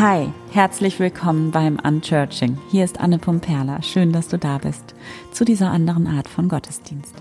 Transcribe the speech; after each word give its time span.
Hi, 0.00 0.32
herzlich 0.50 0.98
willkommen 0.98 1.50
beim 1.50 1.78
Unchurching. 1.78 2.56
Hier 2.70 2.86
ist 2.86 2.98
Anne 3.00 3.18
Pumperla. 3.18 3.82
Schön, 3.82 4.14
dass 4.14 4.28
du 4.28 4.38
da 4.38 4.56
bist 4.56 4.94
zu 5.30 5.44
dieser 5.44 5.70
anderen 5.70 6.06
Art 6.06 6.26
von 6.26 6.48
Gottesdienst. 6.48 7.14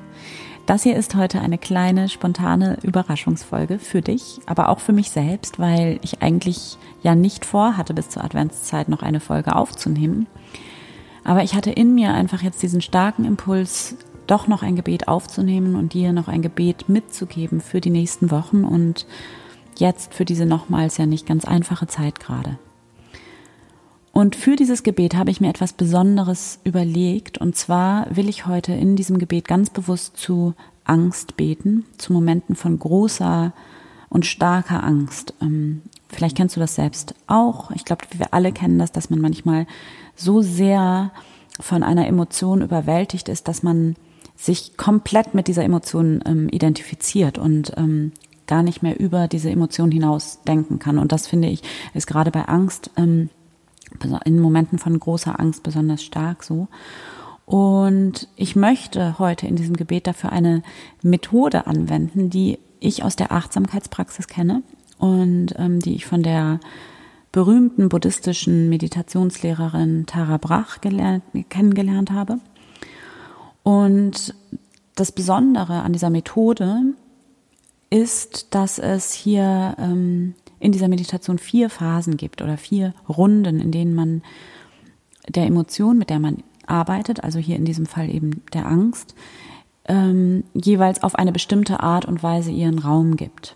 Das 0.66 0.84
hier 0.84 0.96
ist 0.96 1.14
heute 1.14 1.42
eine 1.42 1.58
kleine, 1.58 2.08
spontane 2.08 2.78
Überraschungsfolge 2.82 3.80
für 3.80 4.02
dich, 4.02 4.40
aber 4.46 4.70
auch 4.70 4.80
für 4.80 4.94
mich 4.94 5.12
selbst, 5.12 5.60
weil 5.60 6.00
ich 6.04 6.22
eigentlich 6.22 6.78
ja 7.02 7.16
nicht 7.16 7.44
vorhatte, 7.44 7.94
bis 7.94 8.08
zur 8.08 8.24
Adventszeit 8.24 8.88
noch 8.88 9.04
eine 9.04 9.20
Folge 9.20 9.58
aufzunehmen. 9.58 10.28
Aber 11.26 11.44
ich 11.44 11.56
hatte 11.56 11.72
in 11.72 11.94
mir 11.96 12.14
einfach 12.14 12.44
jetzt 12.44 12.64
diesen 12.64 12.80
starken 12.80 13.26
Impuls, 13.26 13.98
doch 14.26 14.48
noch 14.48 14.64
ein 14.64 14.78
Gebet 14.78 15.10
aufzunehmen 15.10 15.76
und 15.76 15.94
dir 15.94 16.14
noch 16.14 16.30
ein 16.30 16.42
Gebet 16.42 16.88
mitzugeben 16.88 17.60
für 17.60 17.82
die 17.82 17.90
nächsten 17.90 18.32
Wochen 18.32 18.64
und 18.64 19.06
jetzt 19.76 20.14
für 20.14 20.24
diese 20.24 20.46
nochmals 20.46 20.96
ja 20.96 21.06
nicht 21.06 21.26
ganz 21.26 21.44
einfache 21.44 21.88
Zeit 21.88 22.22
gerade. 22.22 22.58
Und 24.20 24.36
für 24.36 24.58
dieses 24.58 24.84
Gebet 24.84 25.16
habe 25.16 25.32
ich 25.32 25.40
mir 25.40 25.48
etwas 25.48 25.72
Besonderes 25.72 26.60
überlegt. 26.66 27.38
Und 27.38 27.56
zwar 27.56 28.14
will 28.14 28.28
ich 28.28 28.46
heute 28.46 28.74
in 28.74 28.98
diesem 28.98 29.18
Gebet 29.18 29.48
ganz 29.48 29.70
bewusst 29.70 30.18
zu 30.18 30.56
Angst 30.84 31.38
beten, 31.38 31.86
zu 31.98 32.12
Momenten 32.12 32.58
von 32.58 32.78
großer 32.78 33.54
und 34.10 34.26
starker 34.26 34.84
Angst. 34.84 35.34
Ähm, 35.42 35.84
vielleicht 36.10 36.36
kennst 36.36 36.58
du 36.58 36.60
das 36.60 36.76
selbst 36.76 37.16
auch. 37.28 37.72
Ich 37.72 37.86
glaube, 37.86 38.08
wir 38.18 38.34
alle 38.34 38.52
kennen 38.52 38.78
das, 38.78 38.92
dass 38.92 39.10
man 39.10 39.22
manchmal 39.22 39.66
so 40.18 40.42
sehr 40.42 41.12
von 41.58 41.82
einer 41.82 42.06
Emotion 42.06 42.62
überwältigt 42.62 43.30
ist, 43.30 43.48
dass 43.48 43.64
man 43.64 43.96
sich 44.36 44.76
komplett 44.76 45.34
mit 45.34 45.48
dieser 45.48 45.64
Emotion 45.64 46.22
ähm, 46.26 46.50
identifiziert 46.50 47.38
und 47.38 47.72
ähm, 47.78 48.12
gar 48.48 48.64
nicht 48.64 48.84
mehr 48.84 49.00
über 49.00 49.30
diese 49.30 49.50
Emotion 49.50 49.92
hinaus 49.92 50.42
denken 50.46 50.78
kann. 50.78 50.98
Und 50.98 51.14
das 51.14 51.26
finde 51.26 51.48
ich 51.48 51.62
ist 51.94 52.06
gerade 52.06 52.32
bei 52.32 52.44
Angst 52.44 52.92
ähm, 52.98 53.30
in 54.26 54.40
Momenten 54.40 54.80
von 54.80 55.00
großer 55.00 55.40
Angst 55.40 55.64
besonders 55.64 56.04
stark 56.04 56.44
so. 56.44 56.68
Und 57.46 58.28
ich 58.36 58.56
möchte 58.56 59.18
heute 59.18 59.48
in 59.48 59.56
diesem 59.56 59.76
Gebet 59.76 60.06
dafür 60.06 60.32
eine 60.32 60.62
Methode 61.02 61.66
anwenden, 61.66 62.30
die 62.30 62.60
ich 62.80 63.04
aus 63.04 63.16
der 63.16 63.32
Achtsamkeitspraxis 63.32 64.28
kenne 64.28 64.62
und 65.00 65.56
ähm, 65.58 65.80
die 65.80 65.96
ich 65.96 66.06
von 66.06 66.22
der 66.22 66.60
berühmten 67.32 67.90
buddhistischen 67.90 68.70
Meditationslehrerin 68.70 70.06
Tara 70.06 70.38
Brach 70.38 70.82
gelernt, 70.82 71.24
kennengelernt 71.50 72.12
habe. 72.12 72.40
Und 73.64 74.36
das 74.96 75.12
Besondere 75.12 75.82
an 75.82 75.94
dieser 75.94 76.10
Methode 76.10 76.82
ist, 77.90 78.54
dass 78.54 78.80
es 78.80 79.14
hier 79.14 79.76
ähm, 79.80 80.36
in 80.60 80.72
dieser 80.72 80.88
Meditation 80.88 81.38
vier 81.38 81.70
Phasen 81.70 82.18
gibt 82.18 82.42
oder 82.42 82.58
vier 82.58 82.94
Runden, 83.08 83.60
in 83.60 83.72
denen 83.72 83.96
man 83.96 84.22
der 85.28 85.46
Emotion, 85.46 85.98
mit 85.98 86.10
der 86.10 86.20
man 86.20 86.44
arbeitet, 86.66 87.24
also 87.24 87.40
hier 87.40 87.56
in 87.56 87.66
diesem 87.66 87.86
Fall 87.86 88.10
eben 88.10 88.44
der 88.54 88.68
Angst, 88.68 89.16
ähm, 89.86 90.44
jeweils 90.54 91.02
auf 91.04 91.16
eine 91.16 91.32
bestimmte 91.32 91.80
Art 91.82 92.06
und 92.06 92.22
Weise 92.22 92.52
ihren 92.52 92.80
Raum 92.80 93.16
gibt. 93.16 93.56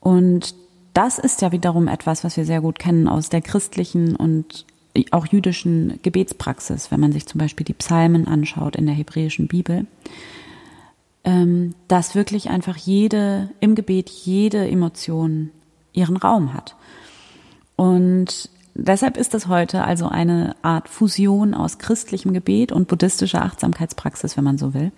Und 0.00 0.54
das 0.94 1.18
ist 1.18 1.40
ja 1.40 1.52
wiederum 1.52 1.88
etwas, 1.88 2.24
was 2.24 2.36
wir 2.36 2.44
sehr 2.44 2.60
gut 2.60 2.78
kennen 2.78 3.08
aus 3.08 3.30
der 3.30 3.40
christlichen 3.40 4.14
und 4.14 4.66
auch 5.10 5.26
jüdischen 5.26 5.98
Gebetspraxis, 6.02 6.90
wenn 6.90 7.00
man 7.00 7.12
sich 7.12 7.26
zum 7.26 7.38
Beispiel 7.38 7.64
die 7.64 7.72
Psalmen 7.72 8.26
anschaut 8.26 8.76
in 8.76 8.84
der 8.84 8.94
hebräischen 8.94 9.48
Bibel 9.48 9.86
ähm, 11.24 11.74
dass 11.88 12.14
wirklich 12.14 12.50
einfach 12.50 12.76
jede, 12.76 13.50
im 13.60 13.74
Gebet 13.74 14.10
jede 14.10 14.68
Emotion 14.68 15.50
ihren 15.92 16.16
Raum 16.16 16.52
hat. 16.54 16.76
Und 17.76 18.50
deshalb 18.74 19.16
ist 19.16 19.34
es 19.34 19.46
heute 19.46 19.84
also 19.84 20.08
eine 20.08 20.56
Art 20.62 20.88
Fusion 20.88 21.54
aus 21.54 21.78
christlichem 21.78 22.32
Gebet 22.32 22.72
und 22.72 22.88
buddhistischer 22.88 23.42
Achtsamkeitspraxis, 23.42 24.36
wenn 24.36 24.44
man 24.44 24.58
so 24.58 24.74
will. 24.74 24.92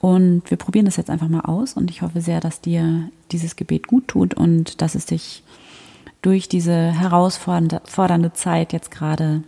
Und 0.00 0.48
wir 0.48 0.56
probieren 0.56 0.86
das 0.86 0.96
jetzt 0.96 1.10
einfach 1.10 1.28
mal 1.28 1.40
aus 1.40 1.74
und 1.74 1.90
ich 1.90 2.02
hoffe 2.02 2.20
sehr, 2.20 2.40
dass 2.40 2.60
dir 2.60 3.10
dieses 3.32 3.56
Gebet 3.56 3.88
gut 3.88 4.06
tut 4.08 4.34
und 4.34 4.80
dass 4.80 4.94
es 4.94 5.06
dich 5.06 5.42
durch 6.22 6.48
diese 6.48 6.72
herausfordernde 6.72 8.32
Zeit 8.32 8.72
jetzt 8.72 8.90
gerade 8.90 9.42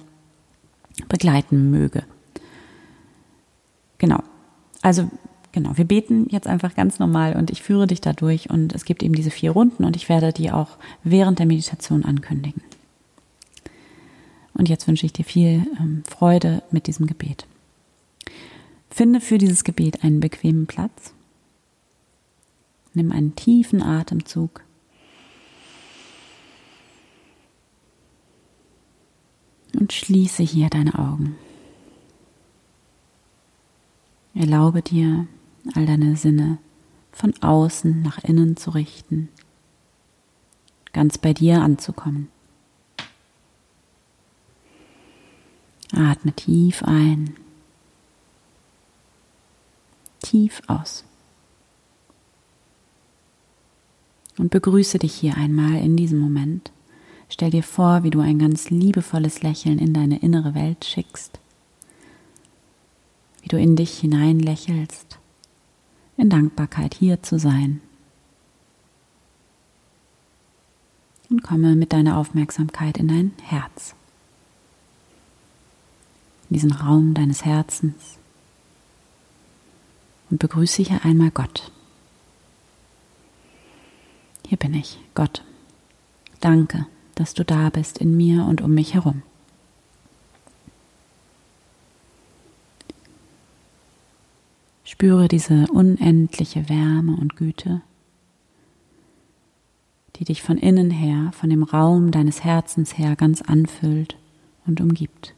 begleiten 1.08 1.70
möge. 1.70 2.04
Genau. 3.98 4.22
Also 4.82 5.08
Genau, 5.52 5.76
wir 5.76 5.84
beten 5.84 6.28
jetzt 6.30 6.46
einfach 6.46 6.76
ganz 6.76 7.00
normal 7.00 7.34
und 7.34 7.50
ich 7.50 7.62
führe 7.62 7.88
dich 7.88 8.00
da 8.00 8.12
durch 8.12 8.50
und 8.50 8.72
es 8.72 8.84
gibt 8.84 9.02
eben 9.02 9.14
diese 9.14 9.30
vier 9.30 9.50
Runden 9.50 9.84
und 9.84 9.96
ich 9.96 10.08
werde 10.08 10.32
die 10.32 10.52
auch 10.52 10.78
während 11.02 11.40
der 11.40 11.46
Meditation 11.46 12.04
ankündigen. 12.04 12.62
Und 14.54 14.68
jetzt 14.68 14.86
wünsche 14.86 15.06
ich 15.06 15.12
dir 15.12 15.24
viel 15.24 15.66
ähm, 15.80 16.02
Freude 16.08 16.62
mit 16.70 16.86
diesem 16.86 17.06
Gebet. 17.06 17.46
Finde 18.90 19.20
für 19.20 19.38
dieses 19.38 19.64
Gebet 19.64 20.04
einen 20.04 20.20
bequemen 20.20 20.66
Platz. 20.66 21.14
Nimm 22.92 23.10
einen 23.10 23.34
tiefen 23.34 23.82
Atemzug. 23.82 24.62
Und 29.78 29.92
schließe 29.92 30.42
hier 30.42 30.68
deine 30.68 30.98
Augen. 30.98 31.36
Erlaube 34.34 34.82
dir, 34.82 35.26
all 35.74 35.86
deine 35.86 36.16
Sinne 36.16 36.58
von 37.12 37.34
außen 37.42 38.02
nach 38.02 38.18
innen 38.24 38.56
zu 38.56 38.70
richten, 38.70 39.28
ganz 40.92 41.18
bei 41.18 41.32
dir 41.32 41.62
anzukommen. 41.62 42.28
Atme 45.92 46.32
tief 46.32 46.82
ein, 46.84 47.34
tief 50.20 50.62
aus. 50.68 51.04
Und 54.38 54.50
begrüße 54.50 54.98
dich 54.98 55.14
hier 55.14 55.36
einmal 55.36 55.74
in 55.74 55.96
diesem 55.96 56.18
Moment. 56.18 56.72
Stell 57.28 57.50
dir 57.50 57.62
vor, 57.62 58.04
wie 58.04 58.10
du 58.10 58.20
ein 58.20 58.38
ganz 58.38 58.70
liebevolles 58.70 59.42
Lächeln 59.42 59.78
in 59.78 59.92
deine 59.92 60.20
innere 60.20 60.54
Welt 60.54 60.84
schickst, 60.84 61.38
wie 63.42 63.48
du 63.48 63.58
in 63.58 63.76
dich 63.76 63.98
hinein 63.98 64.38
lächelst 64.38 65.19
in 66.16 66.30
Dankbarkeit 66.30 66.94
hier 66.94 67.22
zu 67.22 67.38
sein. 67.38 67.80
Und 71.28 71.42
komme 71.42 71.76
mit 71.76 71.92
deiner 71.92 72.16
Aufmerksamkeit 72.16 72.98
in 72.98 73.08
dein 73.08 73.32
Herz, 73.42 73.94
in 76.48 76.54
diesen 76.54 76.72
Raum 76.72 77.14
deines 77.14 77.44
Herzens 77.44 78.18
und 80.30 80.38
begrüße 80.38 80.82
hier 80.82 81.04
einmal 81.04 81.30
Gott. 81.30 81.70
Hier 84.46 84.58
bin 84.58 84.74
ich, 84.74 84.98
Gott. 85.14 85.44
Danke, 86.40 86.86
dass 87.14 87.34
du 87.34 87.44
da 87.44 87.70
bist 87.70 87.98
in 87.98 88.16
mir 88.16 88.44
und 88.46 88.60
um 88.60 88.74
mich 88.74 88.94
herum. 88.94 89.22
Spüre 94.90 95.28
diese 95.28 95.68
unendliche 95.68 96.68
Wärme 96.68 97.16
und 97.16 97.36
Güte, 97.36 97.80
die 100.16 100.24
dich 100.24 100.42
von 100.42 100.58
innen 100.58 100.90
her, 100.90 101.30
von 101.32 101.48
dem 101.48 101.62
Raum 101.62 102.10
deines 102.10 102.42
Herzens 102.42 102.98
her 102.98 103.14
ganz 103.14 103.40
anfüllt 103.40 104.16
und 104.66 104.80
umgibt. 104.80 105.36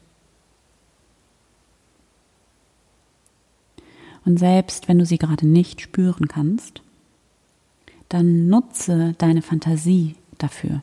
Und 4.25 4.39
selbst 4.39 4.87
wenn 4.87 4.97
du 4.97 5.05
sie 5.05 5.19
gerade 5.19 5.47
nicht 5.47 5.81
spüren 5.81 6.27
kannst, 6.27 6.81
dann 8.09 8.47
nutze 8.47 9.13
deine 9.19 9.43
Fantasie 9.43 10.15
dafür. 10.39 10.81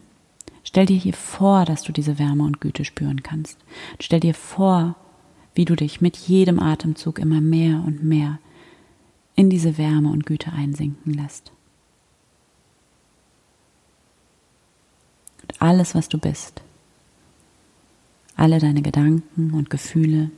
Stell 0.62 0.87
dir 0.87 0.97
hier 0.97 1.15
vor, 1.15 1.65
dass 1.65 1.83
du 1.83 1.91
diese 1.91 2.21
Wärme 2.21 2.45
und 2.45 2.61
Güte 2.61 2.85
spüren 2.85 3.25
kannst. 3.25 3.59
Stell 3.99 4.21
dir 4.21 4.35
vor, 4.35 4.95
wie 5.56 5.65
du 5.65 5.75
dich 5.75 6.00
mit 6.00 6.17
jedem 6.17 6.61
Atemzug 6.61 7.19
immer 7.19 7.41
mehr 7.41 7.83
und 7.85 8.05
mehr 8.05 8.39
in 9.37 9.50
diese 9.50 9.79
Wärme 9.79 10.11
und 10.11 10.27
Güte 10.27 10.53
einsinken 10.53 11.15
lässt. 11.15 11.53
Und 15.43 15.62
alles, 15.62 15.94
was 15.94 16.09
du 16.09 16.19
bist, 16.19 16.62
alle 18.37 18.59
deine 18.59 18.82
Gedanken 18.82 19.53
und 19.53 19.71
Gefühle, 19.71 20.31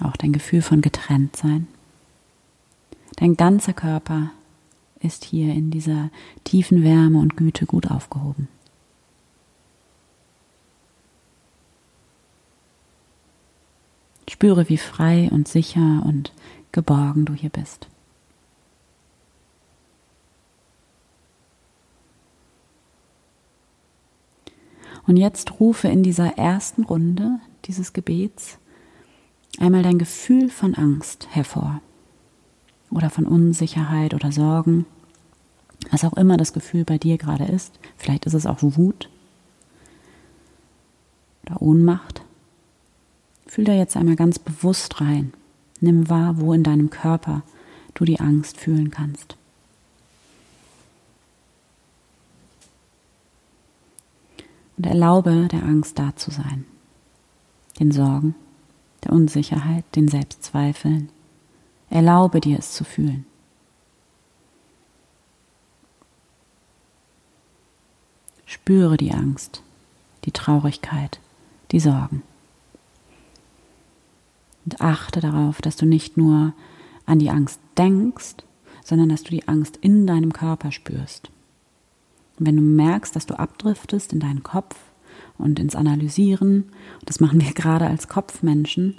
auch 0.00 0.16
dein 0.16 0.32
Gefühl 0.32 0.62
von 0.62 0.80
Getrenntsein, 0.80 1.68
dein 3.16 3.36
ganzer 3.36 3.72
Körper 3.72 4.32
ist 5.00 5.24
hier 5.24 5.52
in 5.54 5.70
dieser 5.70 6.10
tiefen 6.44 6.82
Wärme 6.82 7.18
und 7.18 7.36
Güte 7.36 7.66
gut 7.66 7.90
aufgehoben. 7.90 8.48
Spüre, 14.30 14.68
wie 14.68 14.78
frei 14.78 15.28
und 15.32 15.48
sicher 15.48 16.04
und 16.06 16.32
geborgen 16.70 17.24
du 17.24 17.34
hier 17.34 17.50
bist. 17.50 17.88
Und 25.04 25.16
jetzt 25.16 25.58
rufe 25.58 25.88
in 25.88 26.04
dieser 26.04 26.38
ersten 26.38 26.84
Runde 26.84 27.40
dieses 27.64 27.92
Gebets 27.92 28.58
einmal 29.58 29.82
dein 29.82 29.98
Gefühl 29.98 30.48
von 30.48 30.76
Angst 30.76 31.26
hervor 31.32 31.80
oder 32.88 33.10
von 33.10 33.26
Unsicherheit 33.26 34.14
oder 34.14 34.30
Sorgen, 34.30 34.86
was 35.90 36.04
auch 36.04 36.16
immer 36.16 36.36
das 36.36 36.52
Gefühl 36.52 36.84
bei 36.84 36.98
dir 36.98 37.18
gerade 37.18 37.46
ist. 37.46 37.80
Vielleicht 37.96 38.26
ist 38.26 38.34
es 38.34 38.46
auch 38.46 38.58
Wut 38.62 39.10
oder 41.44 41.60
Ohnmacht. 41.60 42.19
Fühl 43.50 43.64
da 43.64 43.72
jetzt 43.72 43.96
einmal 43.96 44.14
ganz 44.14 44.38
bewusst 44.38 45.00
rein. 45.00 45.32
Nimm 45.80 46.08
wahr, 46.08 46.38
wo 46.38 46.52
in 46.52 46.62
deinem 46.62 46.88
Körper 46.88 47.42
du 47.94 48.04
die 48.04 48.20
Angst 48.20 48.56
fühlen 48.56 48.92
kannst. 48.92 49.36
Und 54.76 54.86
erlaube 54.86 55.48
der 55.50 55.64
Angst 55.64 55.98
da 55.98 56.14
zu 56.14 56.30
sein, 56.30 56.64
den 57.80 57.90
Sorgen, 57.90 58.36
der 59.02 59.12
Unsicherheit, 59.12 59.84
den 59.96 60.06
Selbstzweifeln. 60.06 61.08
Erlaube 61.88 62.40
dir 62.40 62.56
es 62.56 62.72
zu 62.72 62.84
fühlen. 62.84 63.26
Spüre 68.46 68.96
die 68.96 69.10
Angst, 69.10 69.64
die 70.24 70.30
Traurigkeit, 70.30 71.18
die 71.72 71.80
Sorgen. 71.80 72.22
Und 74.70 74.80
achte 74.80 75.20
darauf, 75.20 75.60
dass 75.60 75.76
du 75.76 75.84
nicht 75.84 76.16
nur 76.16 76.52
an 77.06 77.18
die 77.18 77.30
Angst 77.30 77.60
denkst, 77.76 78.36
sondern 78.84 79.08
dass 79.08 79.24
du 79.24 79.30
die 79.30 79.48
Angst 79.48 79.78
in 79.80 80.06
deinem 80.06 80.32
Körper 80.32 80.70
spürst. 80.70 81.30
Und 82.38 82.46
wenn 82.46 82.56
du 82.56 82.62
merkst, 82.62 83.14
dass 83.16 83.26
du 83.26 83.38
abdriftest 83.38 84.12
in 84.12 84.20
deinen 84.20 84.44
Kopf 84.44 84.76
und 85.38 85.58
ins 85.58 85.74
Analysieren, 85.74 86.66
das 87.04 87.18
machen 87.18 87.40
wir 87.40 87.52
gerade 87.54 87.86
als 87.86 88.06
Kopfmenschen 88.06 88.98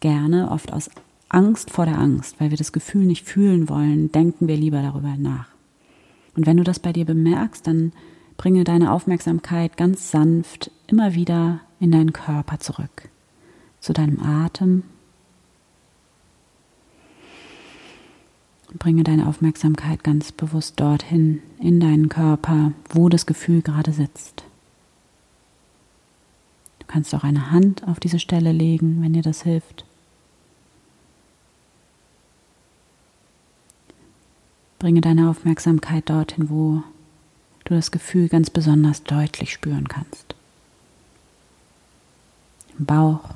gerne, 0.00 0.50
oft 0.50 0.72
aus 0.72 0.90
Angst 1.28 1.70
vor 1.70 1.86
der 1.86 1.98
Angst, 1.98 2.40
weil 2.40 2.50
wir 2.50 2.58
das 2.58 2.72
Gefühl 2.72 3.04
nicht 3.04 3.26
fühlen 3.26 3.68
wollen, 3.68 4.10
denken 4.10 4.48
wir 4.48 4.56
lieber 4.56 4.82
darüber 4.82 5.16
nach. 5.16 5.48
Und 6.36 6.46
wenn 6.46 6.56
du 6.56 6.64
das 6.64 6.80
bei 6.80 6.92
dir 6.92 7.04
bemerkst, 7.04 7.66
dann 7.66 7.92
bringe 8.36 8.64
deine 8.64 8.92
Aufmerksamkeit 8.92 9.76
ganz 9.76 10.10
sanft 10.10 10.70
immer 10.88 11.14
wieder 11.14 11.60
in 11.80 11.92
deinen 11.92 12.12
Körper 12.12 12.58
zurück, 12.58 13.08
zu 13.80 13.92
deinem 13.92 14.20
Atem. 14.20 14.82
Bringe 18.78 19.04
deine 19.04 19.26
Aufmerksamkeit 19.26 20.04
ganz 20.04 20.32
bewusst 20.32 20.78
dorthin, 20.80 21.42
in 21.58 21.80
deinen 21.80 22.08
Körper, 22.08 22.72
wo 22.90 23.08
das 23.08 23.26
Gefühl 23.26 23.62
gerade 23.62 23.92
sitzt. 23.92 24.44
Du 26.80 26.86
kannst 26.86 27.14
auch 27.14 27.24
eine 27.24 27.50
Hand 27.50 27.86
auf 27.88 28.00
diese 28.00 28.18
Stelle 28.18 28.52
legen, 28.52 29.02
wenn 29.02 29.12
dir 29.12 29.22
das 29.22 29.42
hilft. 29.42 29.84
Bringe 34.78 35.00
deine 35.00 35.30
Aufmerksamkeit 35.30 36.08
dorthin, 36.10 36.50
wo 36.50 36.82
du 37.64 37.74
das 37.74 37.90
Gefühl 37.90 38.28
ganz 38.28 38.50
besonders 38.50 39.02
deutlich 39.02 39.52
spüren 39.52 39.88
kannst. 39.88 40.34
Im 42.78 42.84
Bauch, 42.84 43.30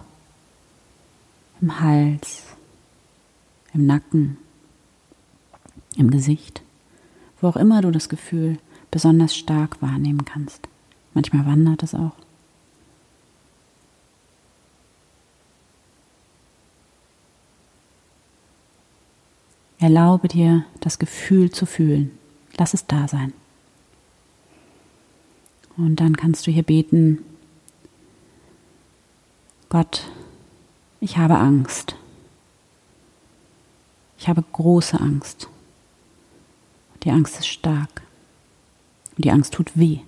im 1.60 1.80
Hals, 1.80 2.44
im 3.72 3.86
Nacken, 3.86 4.36
im 5.96 6.10
Gesicht, 6.10 6.62
wo 7.40 7.48
auch 7.48 7.56
immer 7.56 7.80
du 7.82 7.90
das 7.90 8.08
Gefühl 8.08 8.58
besonders 8.90 9.34
stark 9.36 9.80
wahrnehmen 9.82 10.24
kannst. 10.24 10.68
Manchmal 11.14 11.46
wandert 11.46 11.82
es 11.82 11.94
auch. 11.94 12.12
Erlaube 19.78 20.28
dir, 20.28 20.64
das 20.80 20.98
Gefühl 20.98 21.50
zu 21.50 21.64
fühlen. 21.64 22.10
Lass 22.58 22.74
es 22.74 22.86
da 22.86 23.08
sein. 23.08 23.32
Und 25.76 25.96
dann 25.96 26.16
kannst 26.16 26.46
du 26.46 26.50
hier 26.50 26.62
beten, 26.62 27.24
Gott, 29.70 30.02
ich 31.00 31.16
habe 31.16 31.38
Angst. 31.38 31.96
Ich 34.18 34.28
habe 34.28 34.44
große 34.52 35.00
Angst. 35.00 35.48
Die 37.02 37.10
Angst 37.10 37.38
ist 37.38 37.48
stark. 37.48 38.02
Und 39.16 39.24
die 39.24 39.30
Angst 39.30 39.54
tut 39.54 39.76
weh. 39.78 40.00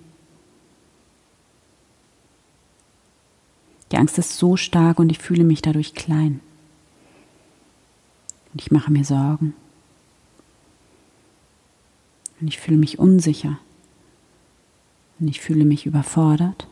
Die 3.91 3.97
Angst 3.97 4.17
ist 4.17 4.37
so 4.37 4.57
stark 4.57 4.99
und 4.99 5.11
ich 5.11 5.19
fühle 5.19 5.43
mich 5.43 5.61
dadurch 5.61 5.93
klein. 5.93 6.39
Und 8.51 8.61
ich 8.61 8.71
mache 8.71 8.91
mir 8.91 9.05
Sorgen. 9.05 9.53
Und 12.39 12.47
ich 12.47 12.59
fühle 12.59 12.77
mich 12.77 12.99
unsicher. 12.99 13.59
Und 15.19 15.27
ich 15.27 15.41
fühle 15.41 15.65
mich 15.65 15.85
überfordert. 15.85 16.67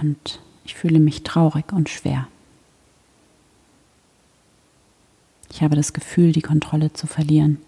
Und 0.00 0.40
ich 0.64 0.74
fühle 0.74 1.00
mich 1.00 1.22
traurig 1.22 1.72
und 1.72 1.88
schwer. 1.88 2.28
Ich 5.50 5.62
habe 5.62 5.76
das 5.76 5.92
Gefühl, 5.92 6.32
die 6.32 6.40
Kontrolle 6.40 6.92
zu 6.92 7.06
verlieren. 7.06 7.58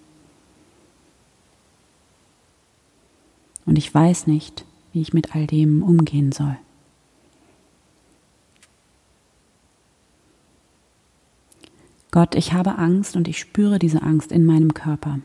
Und 3.66 3.78
ich 3.78 3.92
weiß 3.92 4.26
nicht, 4.26 4.64
wie 4.92 5.00
ich 5.00 5.12
mit 5.12 5.34
all 5.34 5.46
dem 5.46 5.82
umgehen 5.82 6.32
soll. 6.32 6.56
Gott, 12.10 12.34
ich 12.34 12.52
habe 12.52 12.78
Angst 12.78 13.16
und 13.16 13.26
ich 13.26 13.38
spüre 13.40 13.78
diese 13.78 14.02
Angst 14.02 14.30
in 14.30 14.44
meinem 14.44 14.74
Körper. 14.74 15.18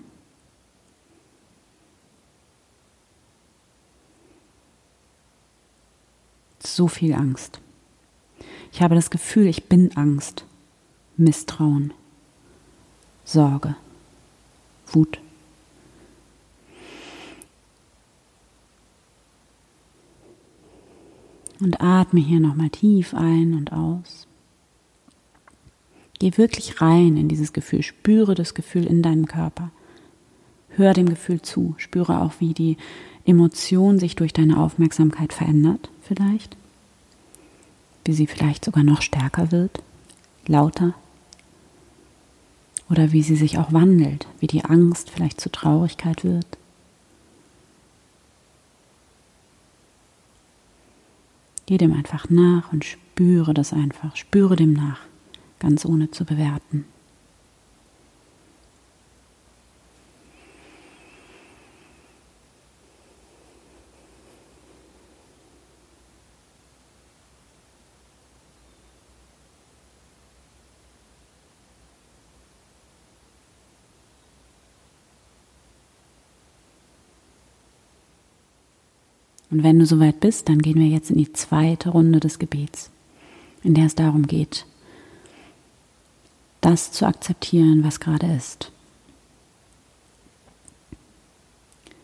so 6.79 6.87
viel 6.87 7.13
Angst. 7.13 7.59
Ich 8.71 8.81
habe 8.81 8.95
das 8.95 9.09
Gefühl, 9.09 9.47
ich 9.47 9.65
bin 9.65 9.95
Angst, 9.97 10.45
Misstrauen, 11.17 11.93
Sorge, 13.25 13.75
Wut. 14.87 15.19
Und 21.59 21.81
atme 21.81 22.19
hier 22.19 22.39
nochmal 22.39 22.69
tief 22.69 23.13
ein 23.13 23.53
und 23.53 23.73
aus. 23.73 24.27
Geh 26.19 26.37
wirklich 26.37 26.81
rein 26.81 27.17
in 27.17 27.27
dieses 27.27 27.53
Gefühl, 27.53 27.83
spüre 27.83 28.35
das 28.35 28.53
Gefühl 28.53 28.85
in 28.85 29.01
deinem 29.01 29.25
Körper. 29.25 29.71
Hör 30.69 30.93
dem 30.93 31.09
Gefühl 31.09 31.41
zu, 31.41 31.75
spüre 31.77 32.21
auch, 32.21 32.33
wie 32.39 32.53
die 32.53 32.77
Emotion 33.25 33.99
sich 33.99 34.15
durch 34.15 34.33
deine 34.33 34.57
Aufmerksamkeit 34.57 35.33
verändert, 35.33 35.89
vielleicht 36.01 36.57
wie 38.09 38.13
sie 38.13 38.25
vielleicht 38.25 38.65
sogar 38.65 38.83
noch 38.83 39.03
stärker 39.03 39.51
wird, 39.51 39.83
lauter. 40.47 40.95
Oder 42.89 43.11
wie 43.11 43.21
sie 43.21 43.35
sich 43.35 43.59
auch 43.59 43.71
wandelt, 43.71 44.25
wie 44.39 44.47
die 44.47 44.65
Angst 44.65 45.11
vielleicht 45.11 45.39
zu 45.39 45.51
Traurigkeit 45.51 46.23
wird. 46.23 46.47
Geh 51.69 51.77
dem 51.77 51.93
einfach 51.93 52.31
nach 52.31 52.73
und 52.73 52.83
spüre 52.83 53.53
das 53.53 53.73
einfach, 53.73 54.15
spüre 54.15 54.55
dem 54.55 54.73
nach, 54.73 55.01
ganz 55.59 55.85
ohne 55.85 56.09
zu 56.09 56.25
bewerten. 56.25 56.85
Und 79.51 79.63
wenn 79.63 79.79
du 79.79 79.85
soweit 79.85 80.19
bist, 80.19 80.49
dann 80.49 80.59
gehen 80.59 80.79
wir 80.79 80.87
jetzt 80.87 81.09
in 81.09 81.17
die 81.17 81.33
zweite 81.33 81.89
Runde 81.89 82.19
des 82.19 82.39
Gebets, 82.39 82.91
in 83.63 83.73
der 83.73 83.85
es 83.85 83.95
darum 83.95 84.27
geht, 84.27 84.65
das 86.61 86.91
zu 86.91 87.05
akzeptieren, 87.05 87.83
was 87.83 87.99
gerade 87.99 88.27
ist. 88.27 88.71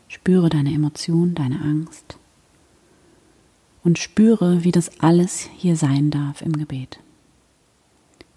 Spüre 0.08 0.50
deine 0.50 0.74
Emotion, 0.74 1.36
deine 1.36 1.62
Angst 1.62 2.18
und 3.84 4.00
spüre, 4.00 4.64
wie 4.64 4.72
das 4.72 5.00
alles 5.00 5.48
hier 5.58 5.76
sein 5.76 6.10
darf 6.10 6.42
im 6.42 6.54
Gebet. 6.54 7.00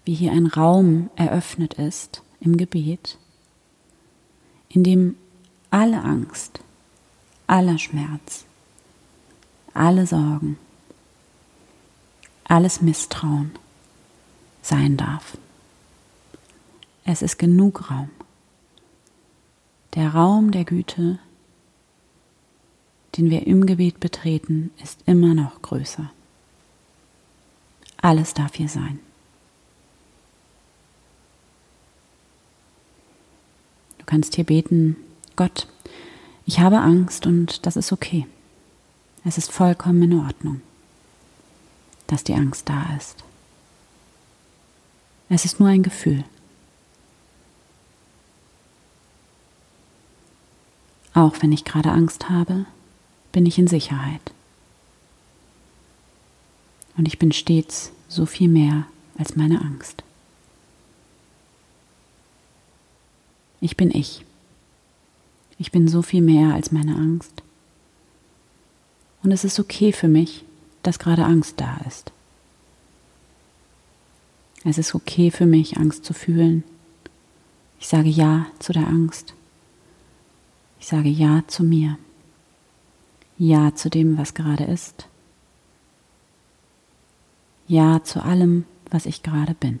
Wie 0.05 0.13
hier 0.13 0.31
ein 0.31 0.45
Raum 0.45 1.09
eröffnet 1.15 1.73
ist 1.73 2.21
im 2.39 2.57
Gebet, 2.57 3.17
in 4.69 4.83
dem 4.83 5.15
alle 5.71 6.03
Angst, 6.03 6.59
aller 7.47 7.79
Schmerz, 7.79 8.45
alle 9.73 10.07
Sorgen, 10.07 10.57
alles 12.43 12.81
Misstrauen 12.81 13.51
sein 14.61 14.97
darf. 14.97 15.37
Es 17.05 17.21
ist 17.21 17.37
genug 17.39 17.89
Raum. 17.89 18.09
Der 19.95 20.13
Raum 20.13 20.51
der 20.51 20.65
Güte, 20.65 21.19
den 23.15 23.29
wir 23.29 23.47
im 23.47 23.65
Gebet 23.65 23.99
betreten, 23.99 24.71
ist 24.83 24.99
immer 25.05 25.33
noch 25.33 25.61
größer. 25.61 26.11
Alles 28.01 28.33
darf 28.33 28.55
hier 28.55 28.69
sein. 28.69 28.99
Du 33.97 34.05
kannst 34.05 34.35
hier 34.35 34.43
beten, 34.43 34.95
Gott, 35.35 35.67
ich 36.45 36.59
habe 36.59 36.79
Angst 36.79 37.25
und 37.25 37.65
das 37.65 37.75
ist 37.75 37.91
okay. 37.91 38.25
Es 39.25 39.37
ist 39.37 39.51
vollkommen 39.51 40.03
in 40.03 40.19
Ordnung, 40.19 40.61
dass 42.07 42.23
die 42.23 42.33
Angst 42.33 42.69
da 42.69 42.95
ist. 42.97 43.23
Es 45.29 45.45
ist 45.45 45.59
nur 45.59 45.69
ein 45.69 45.83
Gefühl. 45.83 46.23
Auch 51.13 51.35
wenn 51.41 51.51
ich 51.51 51.65
gerade 51.65 51.91
Angst 51.91 52.29
habe, 52.29 52.65
bin 53.31 53.45
ich 53.45 53.59
in 53.59 53.67
Sicherheit. 53.67 54.21
Und 56.97 57.07
ich 57.07 57.19
bin 57.19 57.31
stets 57.31 57.91
so 58.07 58.25
viel 58.25 58.47
mehr 58.47 58.85
als 59.17 59.35
meine 59.35 59.61
Angst. 59.61 60.03
Ich 63.61 63.75
bin 63.75 63.91
ich. 63.91 64.25
Ich 65.57 65.71
bin 65.71 65.87
so 65.87 66.01
viel 66.01 66.21
mehr 66.21 66.53
als 66.53 66.71
meine 66.71 66.95
Angst. 66.95 67.43
Und 69.23 69.31
es 69.31 69.43
ist 69.43 69.59
okay 69.59 69.91
für 69.91 70.07
mich, 70.07 70.45
dass 70.83 70.99
gerade 70.99 71.25
Angst 71.25 71.59
da 71.59 71.77
ist. 71.87 72.11
Es 74.63 74.77
ist 74.77 74.95
okay 74.95 75.31
für 75.31 75.45
mich, 75.45 75.77
Angst 75.77 76.05
zu 76.05 76.13
fühlen. 76.13 76.63
Ich 77.79 77.87
sage 77.87 78.09
Ja 78.09 78.47
zu 78.59 78.73
der 78.73 78.87
Angst. 78.87 79.33
Ich 80.79 80.87
sage 80.87 81.09
Ja 81.09 81.43
zu 81.47 81.63
mir. 81.63 81.97
Ja 83.37 83.73
zu 83.73 83.89
dem, 83.89 84.17
was 84.17 84.33
gerade 84.33 84.65
ist. 84.65 85.07
Ja 87.67 88.03
zu 88.03 88.21
allem, 88.23 88.65
was 88.89 89.05
ich 89.05 89.23
gerade 89.23 89.53
bin. 89.53 89.79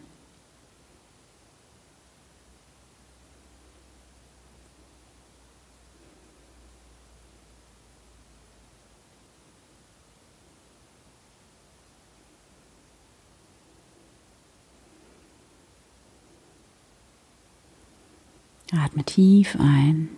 Atme 18.71 19.03
tief 19.03 19.57
ein, 19.59 20.09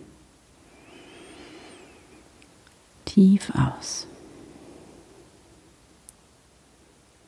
tief 3.06 3.50
aus. 3.54 4.06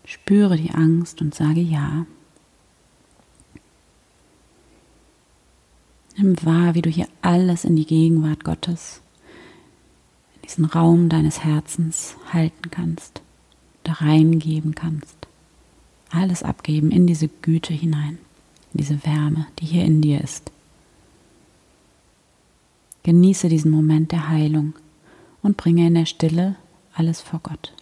Spüre 0.04 0.56
die 0.56 0.70
Angst 0.70 1.22
und 1.22 1.34
sage 1.34 1.60
Ja. 1.60 2.06
Nimm 6.16 6.36
wahr, 6.44 6.74
wie 6.74 6.82
du 6.82 6.90
hier 6.90 7.08
alles 7.22 7.64
in 7.64 7.74
die 7.74 7.86
Gegenwart 7.86 8.44
Gottes, 8.44 9.00
in 10.36 10.42
diesen 10.42 10.64
Raum 10.66 11.08
deines 11.08 11.42
Herzens 11.42 12.16
halten 12.32 12.70
kannst, 12.70 13.22
da 13.82 13.92
reingeben 13.92 14.74
kannst. 14.74 15.16
Alles 16.10 16.42
abgeben 16.42 16.90
in 16.90 17.06
diese 17.06 17.28
Güte 17.28 17.72
hinein, 17.72 18.18
in 18.72 18.78
diese 18.78 19.04
Wärme, 19.04 19.46
die 19.58 19.66
hier 19.66 19.84
in 19.84 20.02
dir 20.02 20.20
ist. 20.20 20.52
Genieße 23.04 23.48
diesen 23.48 23.70
Moment 23.70 24.12
der 24.12 24.28
Heilung 24.30 24.72
und 25.42 25.56
bringe 25.56 25.86
in 25.86 25.94
der 25.94 26.06
Stille 26.06 26.56
alles 26.94 27.20
vor 27.20 27.40
Gott. 27.42 27.74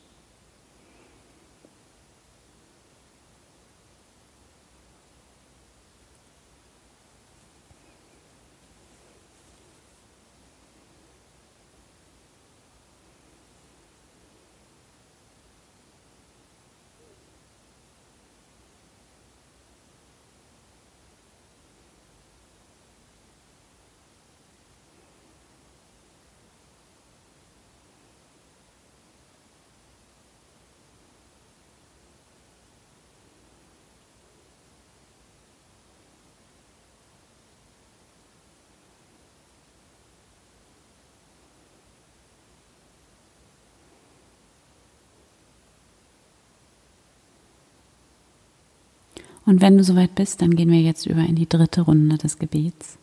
Und 49.44 49.60
wenn 49.60 49.76
du 49.76 49.84
soweit 49.84 50.14
bist, 50.14 50.40
dann 50.40 50.54
gehen 50.54 50.70
wir 50.70 50.80
jetzt 50.80 51.06
über 51.06 51.20
in 51.20 51.34
die 51.34 51.48
dritte 51.48 51.82
Runde 51.82 52.16
des 52.16 52.38
Gebets. 52.38 52.96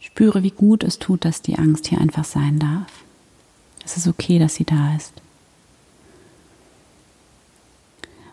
Spüre, 0.00 0.42
wie 0.42 0.50
gut 0.50 0.82
es 0.82 0.98
tut, 0.98 1.24
dass 1.24 1.42
die 1.42 1.58
Angst 1.58 1.86
hier 1.86 2.00
einfach 2.00 2.24
sein 2.24 2.58
darf. 2.58 3.04
Es 3.84 3.96
ist 3.96 4.08
okay, 4.08 4.38
dass 4.38 4.54
sie 4.54 4.64
da 4.64 4.96
ist. 4.96 5.12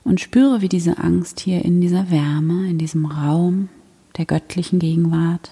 Und 0.03 0.19
spüre, 0.19 0.61
wie 0.61 0.69
diese 0.69 0.97
Angst 0.97 1.39
hier 1.41 1.63
in 1.63 1.81
dieser 1.81 2.09
Wärme, 2.09 2.69
in 2.69 2.77
diesem 2.77 3.05
Raum 3.05 3.69
der 4.17 4.25
göttlichen 4.25 4.79
Gegenwart, 4.79 5.51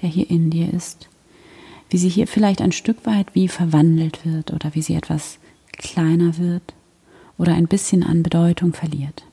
der 0.00 0.08
hier 0.08 0.30
in 0.30 0.50
dir 0.50 0.72
ist, 0.72 1.08
wie 1.90 1.98
sie 1.98 2.08
hier 2.08 2.26
vielleicht 2.26 2.60
ein 2.60 2.72
Stück 2.72 3.04
weit 3.04 3.34
wie 3.34 3.48
verwandelt 3.48 4.24
wird 4.24 4.52
oder 4.52 4.74
wie 4.74 4.82
sie 4.82 4.94
etwas 4.94 5.38
kleiner 5.72 6.38
wird 6.38 6.74
oder 7.38 7.54
ein 7.54 7.66
bisschen 7.66 8.02
an 8.02 8.22
Bedeutung 8.22 8.72
verliert. 8.72 9.24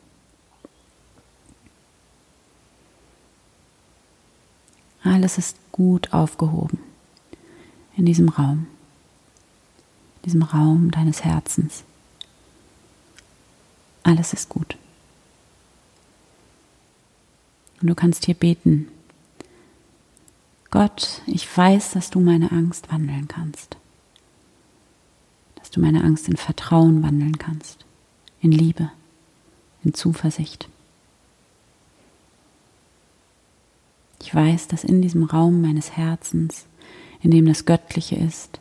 Alles 5.03 5.37
ist 5.37 5.57
gut 5.71 6.13
aufgehoben 6.13 6.79
in 7.95 8.05
diesem 8.05 8.29
Raum, 8.29 8.67
in 10.17 10.21
diesem 10.25 10.43
Raum 10.43 10.91
deines 10.91 11.23
Herzens. 11.23 11.83
Alles 14.03 14.33
ist 14.33 14.49
gut. 14.49 14.77
Und 17.81 17.87
du 17.87 17.95
kannst 17.95 18.25
hier 18.25 18.35
beten. 18.35 18.89
Gott, 20.71 21.21
ich 21.25 21.45
weiß, 21.57 21.91
dass 21.91 22.09
du 22.09 22.19
meine 22.19 22.51
Angst 22.51 22.91
wandeln 22.91 23.27
kannst. 23.27 23.77
Dass 25.55 25.71
du 25.71 25.79
meine 25.79 26.03
Angst 26.03 26.27
in 26.27 26.37
Vertrauen 26.37 27.01
wandeln 27.03 27.37
kannst 27.37 27.85
in 28.41 28.51
Liebe, 28.51 28.91
in 29.83 29.93
Zuversicht. 29.93 30.67
Ich 34.21 34.33
weiß, 34.33 34.67
dass 34.67 34.83
in 34.83 35.01
diesem 35.01 35.23
Raum 35.23 35.61
meines 35.61 35.95
Herzens, 35.95 36.65
in 37.21 37.31
dem 37.31 37.45
das 37.45 37.65
Göttliche 37.65 38.15
ist, 38.15 38.59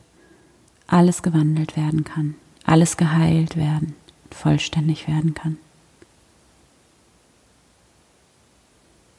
alles 0.87 1.21
gewandelt 1.21 1.77
werden 1.77 2.03
kann, 2.03 2.35
alles 2.63 2.97
geheilt 2.97 3.55
werden, 3.55 3.95
vollständig 4.31 5.07
werden 5.07 5.33
kann. 5.33 5.57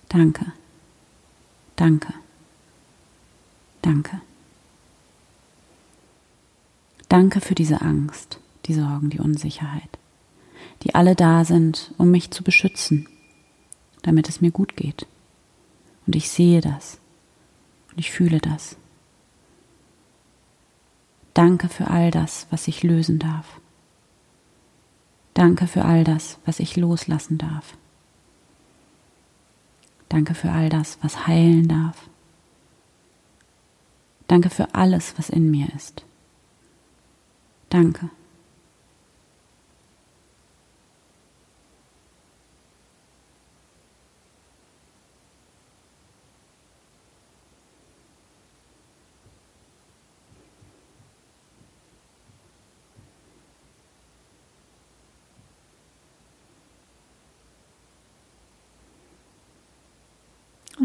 Danke, 0.09 0.53
danke, 1.77 2.13
danke. 3.83 4.21
Danke 7.09 7.41
für 7.41 7.55
diese 7.55 7.81
Angst, 7.81 8.39
die 8.67 8.75
Sorgen, 8.75 9.11
die 9.11 9.19
Unsicherheit 9.19 10.00
die 10.83 10.95
alle 10.95 11.15
da 11.15 11.45
sind, 11.45 11.93
um 11.99 12.11
mich 12.11 12.31
zu 12.31 12.43
beschützen, 12.43 13.09
damit 14.03 14.29
es 14.29 14.41
mir 14.41 14.51
gut 14.51 14.77
geht. 14.77 15.07
Und 16.07 16.17
ich 16.17 16.31
sehe 16.31 16.61
das 16.61 16.99
und 17.91 17.99
ich 17.99 18.11
fühle 18.11 18.39
das. 18.39 18.77
Danke 21.35 21.69
für 21.69 21.89
all 21.89 22.11
das, 22.11 22.47
was 22.51 22.67
ich 22.69 22.83
lösen 22.83 23.19
darf. 23.19 23.61
Danke 25.35 25.67
für 25.67 25.85
all 25.85 26.05
das, 26.05 26.39
was 26.45 26.59
ich 26.59 26.77
loslassen 26.77 27.39
darf. 27.39 27.77
Danke 30.09 30.35
für 30.35 30.51
all 30.51 30.69
das, 30.69 30.99
was 31.03 31.29
heilen 31.29 31.69
darf. 31.69 31.97
Danke 34.27 34.51
für 34.51 34.75
alles, 34.75 35.15
was 35.17 35.31
in 35.31 35.51
mir 35.51 35.69
ist. 35.75 36.05
Danke. 37.69 38.11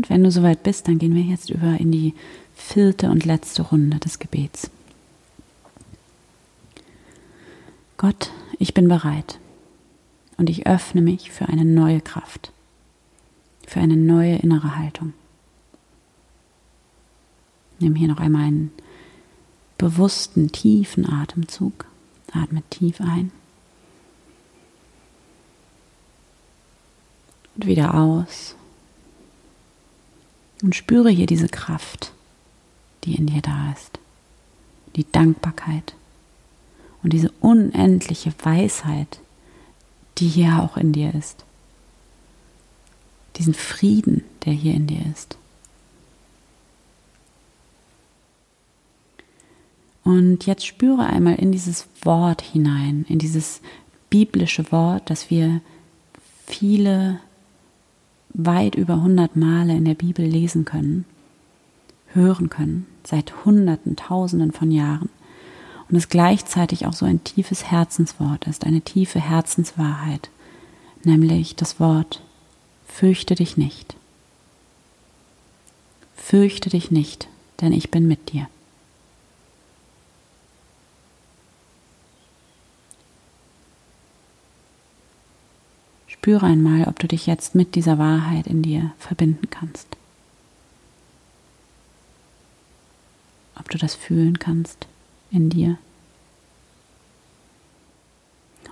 Wenn 0.07 0.23
du 0.23 0.31
soweit 0.31 0.63
bist, 0.63 0.87
dann 0.87 0.97
gehen 0.97 1.15
wir 1.15 1.23
jetzt 1.23 1.49
über 1.49 1.79
in 1.79 1.91
die 1.91 2.13
vierte 2.55 3.09
und 3.09 3.25
letzte 3.25 3.63
Runde 3.63 3.99
des 3.99 4.19
Gebets. 4.19 4.69
Gott, 7.97 8.31
ich 8.59 8.73
bin 8.73 8.87
bereit 8.87 9.39
und 10.37 10.49
ich 10.49 10.67
öffne 10.67 11.01
mich 11.01 11.31
für 11.31 11.47
eine 11.47 11.65
neue 11.65 12.01
Kraft, 12.01 12.51
für 13.65 13.79
eine 13.79 13.95
neue 13.95 14.35
innere 14.37 14.77
Haltung. 14.77 15.13
Nimm 17.79 17.95
hier 17.95 18.07
noch 18.07 18.19
einmal 18.19 18.43
einen 18.43 18.71
bewussten, 19.77 20.51
tiefen 20.51 21.09
Atemzug. 21.09 21.85
Atme 22.31 22.63
tief 22.69 22.99
ein. 22.99 23.31
Und 27.55 27.65
wieder 27.65 27.93
aus. 27.93 28.55
Und 30.65 30.73
spüre 30.73 31.11
hier 31.11 31.27
diese 31.27 31.47
Kraft, 31.47 32.11
die 33.03 33.13
in 33.13 33.27
dir 33.27 33.43
da 33.43 33.71
ist. 33.71 33.99
Die 34.95 35.05
Dankbarkeit 35.11 35.93
und 37.03 37.13
diese 37.13 37.31
unendliche 37.39 38.33
Weisheit, 38.41 39.19
die 40.17 40.27
hier 40.27 40.63
auch 40.63 40.75
in 40.75 40.91
dir 40.91 41.13
ist. 41.13 41.45
Diesen 43.35 43.53
Frieden, 43.53 44.23
der 44.43 44.53
hier 44.53 44.73
in 44.73 44.87
dir 44.87 45.05
ist. 45.13 45.37
Und 50.03 50.47
jetzt 50.47 50.65
spüre 50.65 51.05
einmal 51.05 51.35
in 51.35 51.51
dieses 51.51 51.85
Wort 52.01 52.41
hinein, 52.41 53.05
in 53.07 53.19
dieses 53.19 53.61
biblische 54.09 54.71
Wort, 54.71 55.11
das 55.11 55.29
wir 55.29 55.61
viele 56.47 57.19
weit 58.37 58.75
über 58.75 59.01
hundert 59.01 59.35
Male 59.35 59.75
in 59.75 59.85
der 59.85 59.93
Bibel 59.93 60.25
lesen 60.25 60.65
können, 60.65 61.05
hören 62.13 62.49
können, 62.49 62.85
seit 63.03 63.45
Hunderten, 63.45 63.95
Tausenden 63.95 64.51
von 64.51 64.71
Jahren. 64.71 65.09
Und 65.89 65.95
es 65.95 66.09
gleichzeitig 66.09 66.85
auch 66.85 66.93
so 66.93 67.05
ein 67.05 67.23
tiefes 67.23 67.65
Herzenswort 67.69 68.47
ist, 68.47 68.65
eine 68.65 68.81
tiefe 68.81 69.19
Herzenswahrheit, 69.19 70.29
nämlich 71.03 71.55
das 71.55 71.79
Wort, 71.79 72.21
fürchte 72.87 73.35
dich 73.35 73.57
nicht. 73.57 73.95
Fürchte 76.15 76.69
dich 76.71 76.89
nicht, 76.89 77.27
denn 77.61 77.71
ich 77.71 77.91
bin 77.91 78.07
mit 78.07 78.33
dir. 78.33 78.47
Spüre 86.17 86.45
einmal, 86.47 86.87
ob 86.87 86.97
du 86.97 87.07
dich 87.07 87.27
jetzt 87.27 87.53
mit 87.53 87.75
dieser 87.75 87.99
Wahrheit 87.99 88.47
in 88.47 88.63
dir 88.63 88.93
verbinden 88.97 89.47
kannst. 89.51 89.85
Ob 93.59 93.69
du 93.69 93.77
das 93.77 93.93
fühlen 93.93 94.39
kannst 94.39 94.87
in 95.29 95.51
dir. 95.51 95.77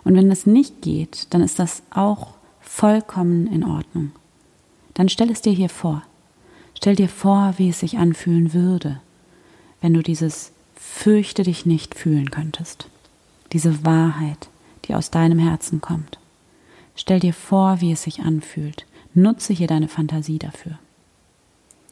Und 0.04 0.16
wenn 0.16 0.30
das 0.30 0.48
nicht 0.48 0.82
geht, 0.82 1.28
dann 1.30 1.42
ist 1.42 1.60
das 1.60 1.84
auch 1.92 2.34
vollkommen 2.60 3.46
in 3.46 3.64
Ordnung. 3.64 4.14
Dann 4.96 5.10
stell 5.10 5.30
es 5.30 5.42
dir 5.42 5.54
hier 5.54 5.70
vor. 5.70 6.02
Stell 6.74 6.96
dir 6.96 7.10
vor, 7.10 7.54
wie 7.58 7.70
es 7.70 7.82
sich 7.82 8.00
anfühlen 8.00 8.54
würde, 8.54 9.00
wenn 9.82 9.94
du 9.94 10.02
dieses 10.02 10.52
Fürchte 10.76 11.44
dich 11.44 11.68
nicht 11.68 11.94
fühlen 11.94 12.32
könntest. 12.32 12.88
Diese 13.52 13.86
Wahrheit, 13.86 14.50
die 14.86 14.96
aus 14.96 15.12
deinem 15.12 15.38
Herzen 15.38 15.82
kommt. 15.82 16.18
Stell 16.96 17.20
dir 17.20 17.34
vor, 17.34 17.82
wie 17.82 17.92
es 17.92 18.04
sich 18.04 18.22
anfühlt. 18.22 18.86
Nutze 19.14 19.54
hier 19.54 19.68
deine 19.68 19.88
Fantasie 19.88 20.40
dafür. 20.40 20.78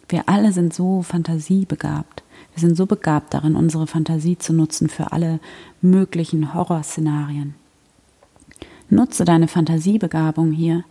Wir 0.10 0.28
alle 0.28 0.52
sind 0.52 0.74
so 0.74 1.02
fantasiebegabt. 1.02 2.24
Wir 2.54 2.62
sind 2.62 2.76
so 2.76 2.86
begabt 2.86 3.34
darin, 3.34 3.56
unsere 3.56 3.88
Fantasie 3.88 4.38
zu 4.38 4.54
nutzen 4.54 4.90
für 4.90 5.12
alle 5.12 5.40
möglichen 5.82 6.54
Horrorszenarien. 6.54 7.56
Nutze 8.90 9.24
deine 9.24 9.48
Fantasiebegabung 9.48 10.52
hier 10.52 10.84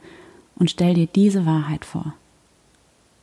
und 0.57 0.71
stell 0.71 0.95
dir 0.95 1.07
diese 1.07 1.45
Wahrheit 1.45 1.85
vor. 1.85 2.15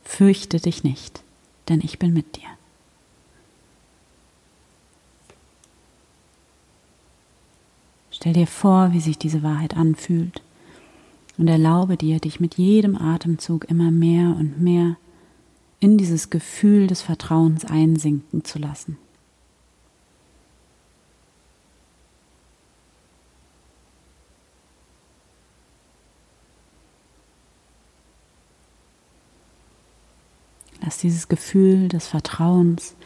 Fürchte 0.04 0.60
dich 0.60 0.84
nicht, 0.84 1.22
denn 1.68 1.80
ich 1.80 1.98
bin 1.98 2.12
mit 2.12 2.36
dir. 2.36 2.48
Stell 8.10 8.32
dir 8.32 8.46
vor, 8.46 8.92
wie 8.92 9.00
sich 9.00 9.18
diese 9.18 9.42
Wahrheit 9.42 9.76
anfühlt 9.76 10.42
und 11.38 11.48
erlaube 11.48 11.96
dir, 11.96 12.18
dich 12.18 12.40
mit 12.40 12.56
jedem 12.56 12.96
Atemzug 12.96 13.64
immer 13.70 13.90
mehr 13.90 14.36
und 14.36 14.60
mehr 14.60 14.96
in 15.80 15.96
dieses 15.96 16.30
Gefühl 16.30 16.88
des 16.88 17.00
Vertrauens 17.00 17.64
einsinken 17.64 18.44
zu 18.44 18.58
lassen. 18.58 18.98
Lass 30.82 30.98
dieses 30.98 31.28
Gefühl 31.28 31.88
des 31.88 32.06
Vertrauens 32.06 32.96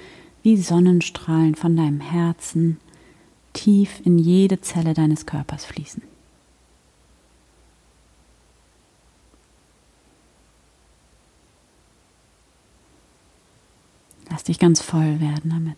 wie 0.43 0.57
Sonnenstrahlen 0.57 1.55
von 1.55 1.77
deinem 1.77 2.01
Herzen 2.01 2.79
tief 3.53 4.01
in 4.05 4.19
jede 4.19 4.61
Zelle 4.61 4.95
deines 4.95 5.27
Körpers 5.27 5.65
fließen. 5.65 6.12
Lass 14.43 14.47
dich 14.47 14.59
ganz 14.59 14.83
voll 14.83 15.21
werden 15.21 15.51
damit. 15.51 15.77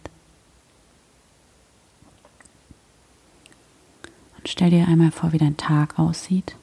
Und 4.38 4.48
stell 4.48 4.70
dir 4.70 4.88
einmal 4.88 5.11
vor, 5.11 5.33
wie 5.35 5.38
dein 5.38 5.59
Tag 5.59 5.98
aussieht, 5.98 6.57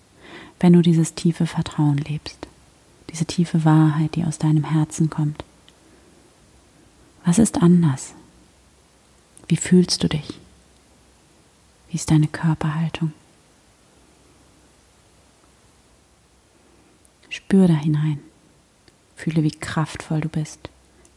wenn 0.59 0.73
du 0.73 0.81
dieses 0.81 1.13
tiefe 1.13 1.45
Vertrauen 1.45 1.99
lebst, 1.99 2.47
diese 3.11 3.25
tiefe 3.25 3.65
Wahrheit, 3.65 4.15
die 4.15 4.25
aus 4.25 4.39
deinem 4.39 4.63
Herzen 4.63 5.11
kommt. 5.11 5.43
Was 7.23 7.37
ist 7.37 7.61
anders? 7.61 8.15
Wie 9.47 9.57
fühlst 9.57 10.01
du 10.01 10.09
dich? 10.09 10.39
Wie 11.89 11.97
ist 11.97 12.09
deine 12.09 12.27
Körperhaltung? 12.27 13.13
Spür 17.29 17.67
da 17.67 17.75
hinein. 17.75 18.17
Fühle, 19.15 19.43
wie 19.43 19.51
kraftvoll 19.51 20.21
du 20.21 20.29
bist 20.29 20.71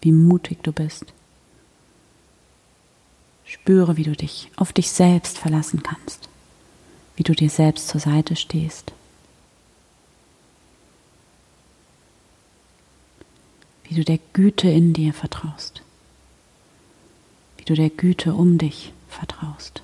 wie 0.04 0.12
mutig 0.12 0.62
du 0.62 0.70
bist. 0.70 1.06
Spüre, 3.46 3.96
wie 3.96 4.02
du 4.04 4.14
dich 4.14 4.50
auf 4.56 4.72
dich 4.72 4.90
selbst 4.90 5.38
verlassen 5.38 5.82
kannst, 5.82 6.28
wie 7.16 7.22
du 7.22 7.34
dir 7.34 7.48
selbst 7.48 7.88
zur 7.88 8.00
Seite 8.00 8.36
stehst. 8.36 8.92
Wie 13.84 13.94
du 13.94 14.04
der 14.04 14.18
Güte 14.34 14.68
in 14.68 14.92
dir 14.92 15.14
vertraust, 15.14 15.82
wie 17.56 17.64
du 17.64 17.74
der 17.74 17.90
Güte 17.90 18.34
um 18.34 18.58
dich 18.58 18.92
vertraust. 19.08 19.82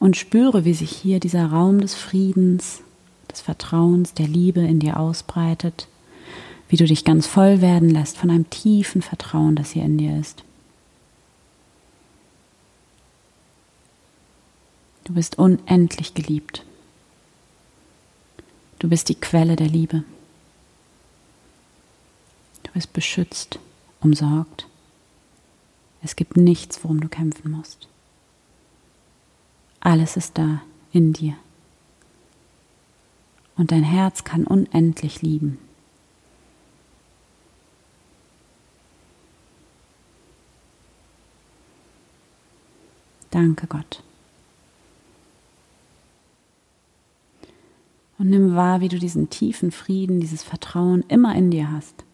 Und 0.00 0.16
spüre, 0.16 0.64
wie 0.64 0.74
sich 0.74 0.90
hier 0.90 1.20
dieser 1.20 1.46
Raum 1.46 1.80
des 1.80 1.94
Friedens 1.94 2.82
des 3.28 3.40
Vertrauens, 3.40 4.14
der 4.14 4.26
Liebe 4.26 4.60
in 4.60 4.80
dir 4.80 4.98
ausbreitet, 4.98 5.88
wie 6.68 6.76
du 6.76 6.84
dich 6.84 7.04
ganz 7.04 7.26
voll 7.26 7.60
werden 7.60 7.90
lässt 7.90 8.16
von 8.18 8.30
einem 8.30 8.48
tiefen 8.50 9.02
Vertrauen, 9.02 9.56
das 9.56 9.70
hier 9.70 9.84
in 9.84 9.98
dir 9.98 10.18
ist. 10.18 10.44
Du 15.04 15.14
bist 15.14 15.38
unendlich 15.38 16.12
geliebt. 16.12 16.64
Du 18.78 18.88
bist 18.88 19.08
die 19.08 19.14
Quelle 19.14 19.56
der 19.56 19.68
Liebe. 19.68 20.04
Du 22.62 22.72
bist 22.72 22.92
beschützt, 22.92 23.58
umsorgt. 24.00 24.66
Es 26.02 26.14
gibt 26.14 26.36
nichts, 26.36 26.84
worum 26.84 27.00
du 27.00 27.08
kämpfen 27.08 27.50
musst. 27.50 27.88
Alles 29.80 30.16
ist 30.16 30.36
da 30.36 30.60
in 30.92 31.14
dir 31.14 31.34
und 33.58 33.72
dein 33.72 33.82
Herz 33.82 34.24
kann 34.24 34.44
unendlich 34.44 35.20
lieben. 35.20 35.58
Danke 43.30 43.66
Gott. 43.66 44.02
Und 48.18 48.30
nimm 48.30 48.56
wahr, 48.56 48.80
wie 48.80 48.88
du 48.88 48.98
diesen 48.98 49.30
tiefen 49.30 49.70
Frieden, 49.70 50.20
dieses 50.20 50.42
Vertrauen 50.42 51.04
immer 51.08 51.34
in 51.36 51.50
dir 51.50 51.70
hast. 51.70 52.04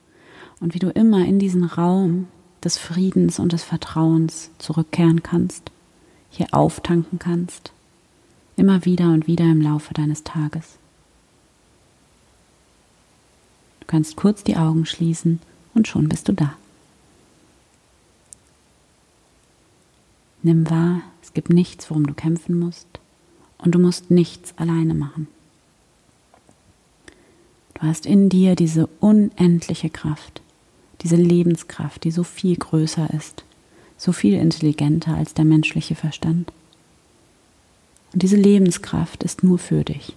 Und 0.60 0.74
wie 0.74 0.78
du 0.78 0.90
immer 0.90 1.24
in 1.24 1.38
diesen 1.38 1.64
Raum 1.64 2.26
des 2.62 2.78
Friedens 2.78 3.38
und 3.38 3.52
des 3.52 3.62
Vertrauens 3.62 4.50
zurückkehren 4.58 5.22
kannst, 5.22 5.70
hier 6.30 6.48
auftanken 6.52 7.18
kannst, 7.18 7.72
immer 8.56 8.84
wieder 8.84 9.12
und 9.12 9.26
wieder 9.26 9.44
im 9.44 9.60
Laufe 9.60 9.94
deines 9.94 10.24
Tages. 10.24 10.78
Du 13.84 13.90
kannst 13.90 14.16
kurz 14.16 14.42
die 14.42 14.56
Augen 14.56 14.86
schließen 14.86 15.40
und 15.74 15.86
schon 15.86 16.08
bist 16.08 16.28
du 16.28 16.32
da. 16.32 16.54
Nimm 20.42 20.68
wahr, 20.70 21.02
es 21.22 21.34
gibt 21.34 21.50
nichts, 21.50 21.90
worum 21.90 22.06
du 22.06 22.14
kämpfen 22.14 22.58
musst 22.58 22.86
und 23.58 23.74
du 23.74 23.78
musst 23.78 24.10
nichts 24.10 24.54
alleine 24.56 24.94
machen. 24.94 25.28
Du 27.74 27.82
hast 27.82 28.06
in 28.06 28.30
dir 28.30 28.56
diese 28.56 28.86
unendliche 29.00 29.90
Kraft, 29.90 30.40
diese 31.02 31.16
Lebenskraft, 31.16 32.04
die 32.04 32.10
so 32.10 32.24
viel 32.24 32.56
größer 32.56 33.12
ist, 33.12 33.44
so 33.98 34.12
viel 34.12 34.34
intelligenter 34.34 35.14
als 35.14 35.34
der 35.34 35.44
menschliche 35.44 35.94
Verstand. 35.94 36.52
Und 38.14 38.22
diese 38.22 38.36
Lebenskraft 38.36 39.22
ist 39.24 39.42
nur 39.42 39.58
für 39.58 39.84
dich. 39.84 40.16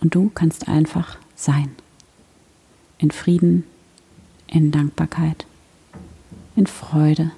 Und 0.00 0.14
du 0.14 0.30
kannst 0.34 0.68
einfach 0.68 1.16
sein. 1.42 1.74
In 2.98 3.10
Frieden, 3.10 3.64
in 4.46 4.70
Dankbarkeit, 4.70 5.46
in 6.56 6.66
Freude 6.66 7.32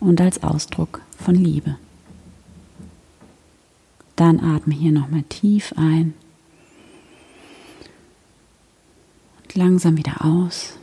und 0.00 0.20
als 0.20 0.42
Ausdruck 0.42 1.00
von 1.18 1.34
Liebe. 1.34 1.76
Dann 4.14 4.40
atme 4.40 4.74
hier 4.74 4.92
nochmal 4.92 5.24
tief 5.24 5.72
ein 5.76 6.14
langsam 9.56 9.96
wieder 9.96 10.24
aus. 10.24 10.74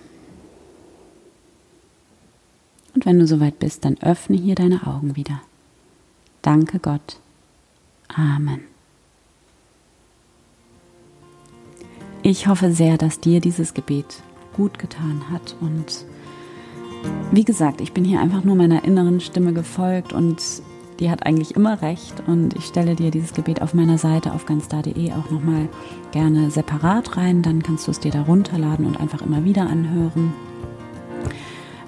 Und 2.93 3.06
wenn 3.06 3.19
du 3.19 3.25
soweit 3.25 3.60
bist, 3.60 3.86
dann 3.86 3.97
öffne 4.01 4.38
hier 4.38 4.56
deine 4.56 4.86
Augen 4.86 5.15
wieder. 5.15 5.41
Danke 6.41 6.79
Gott. 6.79 7.19
Amen. 8.10 8.72
Ich 12.25 12.47
hoffe 12.47 12.71
sehr, 12.71 12.97
dass 12.97 13.19
dir 13.19 13.41
dieses 13.41 13.73
Gebet 13.73 14.23
gut 14.53 14.79
getan 14.79 15.23
hat 15.29 15.57
und 15.59 16.05
wie 17.33 17.43
gesagt, 17.43 17.81
ich 17.81 17.91
bin 17.91 18.05
hier 18.05 18.21
einfach 18.21 18.45
nur 18.45 18.55
meiner 18.55 18.86
inneren 18.86 19.19
Stimme 19.19 19.51
gefolgt 19.51 20.13
und 20.13 20.41
die 21.01 21.09
hat 21.09 21.25
eigentlich 21.25 21.57
immer 21.57 21.81
recht 21.81 22.23
und 22.25 22.55
ich 22.55 22.63
stelle 22.63 22.95
dir 22.95 23.12
dieses 23.12 23.33
Gebet 23.33 23.62
auf 23.62 23.73
meiner 23.73 23.97
Seite 23.97 24.31
auf 24.31 24.45
ganzda.de 24.45 25.12
auch 25.12 25.29
nochmal 25.31 25.67
gerne 26.13 26.49
separat 26.49 27.17
rein, 27.17 27.41
dann 27.41 27.62
kannst 27.62 27.88
du 27.88 27.91
es 27.91 27.99
dir 27.99 28.12
da 28.12 28.21
runterladen 28.21 28.86
und 28.86 29.01
einfach 29.01 29.21
immer 29.21 29.43
wieder 29.43 29.63
anhören. 29.63 30.31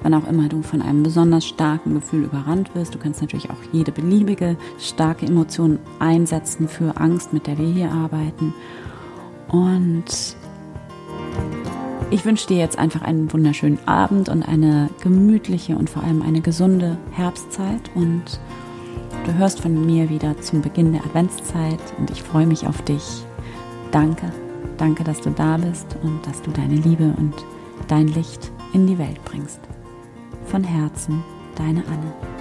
Wann 0.04 0.16
auch 0.16 0.28
immer 0.28 0.50
du 0.50 0.64
von 0.64 0.82
einem 0.82 1.04
besonders 1.04 1.46
starken 1.46 1.94
Gefühl 1.94 2.26
überrannt 2.26 2.76
wirst, 2.76 2.94
du 2.94 3.00
kannst 3.00 3.22
natürlich 3.22 3.50
auch 3.52 3.72
jede 3.72 3.94
beliebige 3.94 4.58
starke 4.80 5.28
Emotion 5.28 5.80
einsetzen 6.00 6.68
für 6.68 6.98
Angst, 6.98 7.32
mit 7.32 7.48
der 7.48 7.58
wir 7.58 7.68
hier 7.68 7.92
arbeiten. 7.94 8.54
Und 9.56 10.36
ich 12.12 12.26
wünsche 12.26 12.48
dir 12.48 12.58
jetzt 12.58 12.78
einfach 12.78 13.02
einen 13.02 13.32
wunderschönen 13.32 13.80
Abend 13.88 14.30
und 14.30 14.44
eine 14.44 14.90
gemütliche 15.02 15.78
und 15.78 15.90
vor 15.90 16.04
allem 16.04 16.22
eine 16.22 16.42
gesunde 16.42 16.98
Herbstzeit 17.12 17.90
und 17.96 18.40
Du 19.26 19.34
hörst 19.34 19.60
von 19.60 19.88
mir 19.88 20.08
wieder 20.12 20.40
zum 20.40 20.62
Beginn 20.62 20.92
der 20.92 21.04
Adventszeit 21.04 21.80
und 21.98 22.12
ich 22.12 22.22
freue 22.22 22.46
mich 22.46 22.68
auf 22.68 22.84
dich. 22.84 23.26
Danke, 23.90 24.32
danke, 24.78 25.04
dass 25.04 25.20
du 25.20 25.32
da 25.32 25.58
bist 25.58 25.98
und 26.04 26.22
dass 26.28 26.44
du 26.44 26.52
deine 26.52 26.76
Liebe 26.76 27.12
und 27.18 27.34
dein 27.88 28.08
Licht 28.10 28.52
in 28.74 28.86
die 28.86 29.00
Welt 29.00 29.20
bringst. 29.26 29.62
Von 30.46 30.64
Herzen, 30.64 31.24
deine 31.56 31.84
Anne. 31.88 32.35